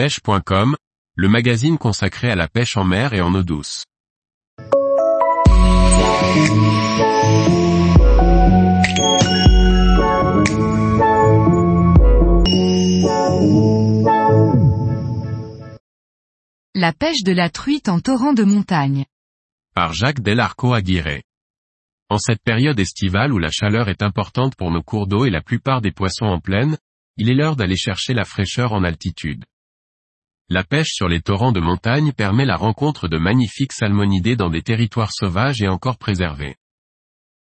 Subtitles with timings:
[0.00, 0.76] pêche.com,
[1.14, 3.84] le magazine consacré à la pêche en mer et en eau douce.
[16.74, 19.04] La pêche de la truite en torrent de montagne.
[19.74, 21.20] Par Jacques Delarco Aguirre.
[22.08, 25.42] En cette période estivale où la chaleur est importante pour nos cours d'eau et la
[25.42, 26.78] plupart des poissons en plaine,
[27.18, 29.44] il est l'heure d'aller chercher la fraîcheur en altitude.
[30.52, 34.62] La pêche sur les torrents de montagne permet la rencontre de magnifiques salmonidés dans des
[34.62, 36.56] territoires sauvages et encore préservés.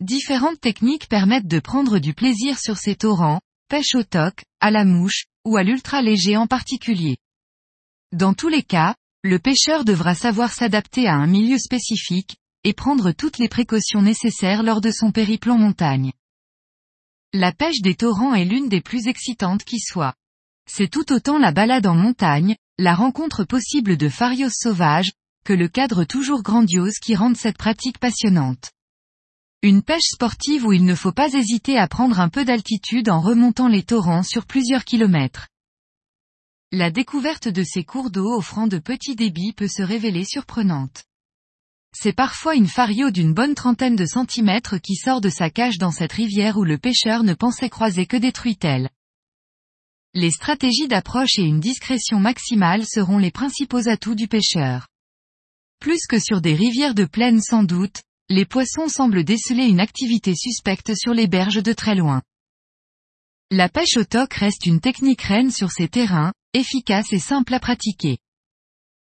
[0.00, 4.86] Différentes techniques permettent de prendre du plaisir sur ces torrents, pêche au toc, à la
[4.86, 7.18] mouche, ou à l'ultra léger en particulier.
[8.12, 13.12] Dans tous les cas, le pêcheur devra savoir s'adapter à un milieu spécifique, et prendre
[13.12, 16.12] toutes les précautions nécessaires lors de son périple en montagne.
[17.34, 20.14] La pêche des torrents est l'une des plus excitantes qui soit.
[20.66, 25.12] C'est tout autant la balade en montagne, la rencontre possible de farios sauvages,
[25.44, 28.70] que le cadre toujours grandiose qui rend cette pratique passionnante.
[29.62, 33.20] Une pêche sportive où il ne faut pas hésiter à prendre un peu d'altitude en
[33.20, 35.48] remontant les torrents sur plusieurs kilomètres.
[36.70, 41.04] La découverte de ces cours d'eau offrant de petits débits peut se révéler surprenante.
[41.94, 45.92] C'est parfois une fario d'une bonne trentaine de centimètres qui sort de sa cage dans
[45.92, 48.90] cette rivière où le pêcheur ne pensait croiser que des truitelles.
[50.18, 54.88] Les stratégies d'approche et une discrétion maximale seront les principaux atouts du pêcheur.
[55.78, 58.00] Plus que sur des rivières de plaine sans doute,
[58.30, 62.22] les poissons semblent déceler une activité suspecte sur les berges de très loin.
[63.50, 67.60] La pêche au toc reste une technique reine sur ces terrains, efficace et simple à
[67.60, 68.16] pratiquer.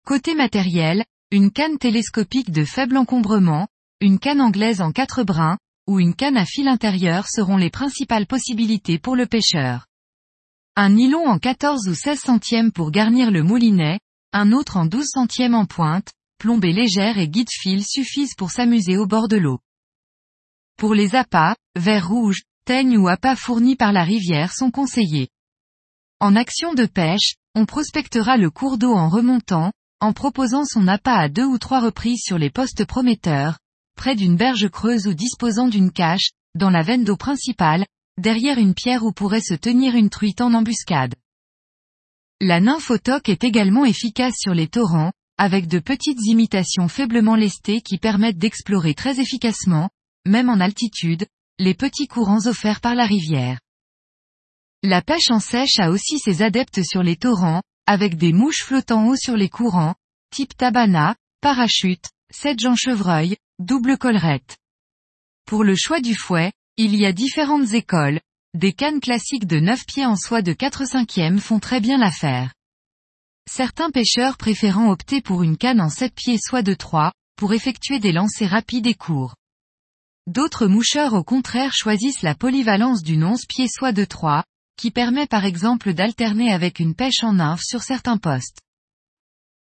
[0.07, 3.69] Côté matériel, une canne télescopique de faible encombrement,
[4.01, 8.27] une canne anglaise en quatre brins, ou une canne à fil intérieur seront les principales
[8.27, 9.89] possibilités pour le pêcheur.
[10.75, 14.01] Un nylon en 14 ou 16 centièmes pour garnir le moulinet,
[14.33, 19.07] un autre en 12 centièmes en pointe, plombée légère et guide-fil suffisent pour s'amuser au
[19.07, 19.59] bord de l'eau.
[20.79, 25.29] Pour les appâts, verre rouge, teigne ou appâts fournis par la rivière sont conseillés.
[26.21, 31.19] En action de pêche, on prospectera le cours d'eau en remontant, en proposant son appât
[31.19, 33.59] à deux ou trois reprises sur les postes prometteurs,
[33.95, 37.85] près d'une berge creuse ou disposant d'une cache, dans la veine d'eau principale,
[38.23, 41.15] derrière une pierre où pourrait se tenir une truite en embuscade.
[42.41, 47.99] La nymphotoque est également efficace sur les torrents, avec de petites imitations faiblement lestées qui
[47.99, 49.91] permettent d'explorer très efficacement,
[50.25, 51.27] même en altitude,
[51.59, 53.59] les petits courants offerts par la rivière.
[54.85, 59.09] La pêche en sèche a aussi ses adeptes sur les torrents, avec des mouches flottant
[59.09, 59.95] haut sur les courants,
[60.33, 64.59] type tabana, parachute, sedge chevreuil, double collerette.
[65.45, 68.21] Pour le choix du fouet, il y a différentes écoles,
[68.55, 72.55] des cannes classiques de 9 pieds en soie de 4 cinquièmes font très bien l'affaire.
[73.51, 77.99] Certains pêcheurs préférant opter pour une canne en 7 pieds soie de 3, pour effectuer
[77.99, 79.35] des lancers rapides et courts.
[80.27, 84.43] D'autres moucheurs au contraire choisissent la polyvalence d'une 11 pieds soie de 3,
[84.79, 88.61] qui permet par exemple d'alterner avec une pêche en nymphe sur certains postes.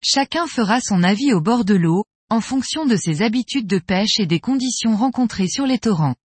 [0.03, 4.19] Chacun fera son avis au bord de l'eau, en fonction de ses habitudes de pêche
[4.19, 6.15] et des conditions rencontrées sur les torrents.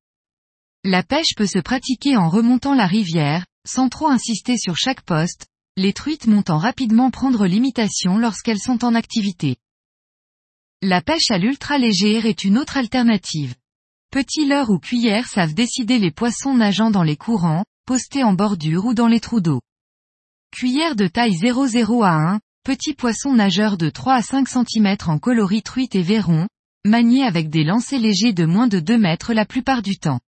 [0.84, 5.47] La pêche peut se pratiquer en remontant la rivière, sans trop insister sur chaque poste,
[5.77, 9.56] les truites montant rapidement prendre l'imitation lorsqu'elles sont en activité.
[10.81, 13.56] La pêche à l'ultra légère est une autre alternative.
[14.12, 18.84] Petit leurre ou cuillère savent décider les poissons nageant dans les courants, postés en bordure
[18.87, 19.60] ou dans les trous d'eau.
[20.53, 25.19] Cuillère de taille 00 à 1, petit poisson nageur de 3 à 5 cm en
[25.19, 26.47] coloris truite et verron,
[26.84, 30.21] manié avec des lancers légers de moins de 2 mètres la plupart du temps.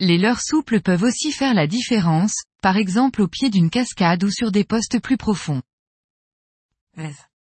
[0.00, 4.30] Les leurres souples peuvent aussi faire la différence, par exemple au pied d'une cascade ou
[4.30, 5.62] sur des postes plus profonds.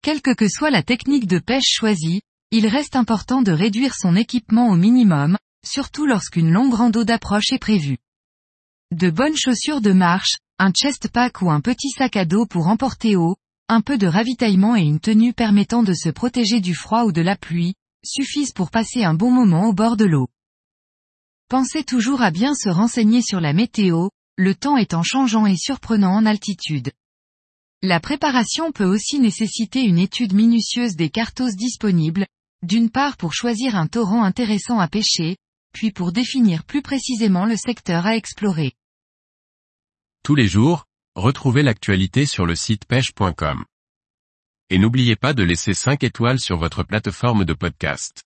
[0.01, 2.21] Quelque que soit la technique de pêche choisie,
[2.51, 7.59] il reste important de réduire son équipement au minimum, surtout lorsqu'une longue rando d'approche est
[7.59, 7.97] prévue.
[8.91, 12.67] De bonnes chaussures de marche, un chest pack ou un petit sac à dos pour
[12.67, 13.37] emporter eau,
[13.69, 17.21] un peu de ravitaillement et une tenue permettant de se protéger du froid ou de
[17.21, 17.73] la pluie,
[18.03, 20.27] suffisent pour passer un bon moment au bord de l'eau.
[21.49, 26.13] Pensez toujours à bien se renseigner sur la météo, le temps étant changeant et surprenant
[26.13, 26.91] en altitude.
[27.81, 32.25] La préparation peut aussi nécessiter une étude minutieuse des cartos disponibles,
[32.63, 35.37] d'une part pour choisir un torrent intéressant à pêcher,
[35.73, 38.73] puis pour définir plus précisément le secteur à explorer.
[40.23, 40.85] Tous les jours,
[41.15, 43.65] retrouvez l'actualité sur le site pêche.com.
[44.69, 48.23] Et n'oubliez pas de laisser 5 étoiles sur votre plateforme de podcast.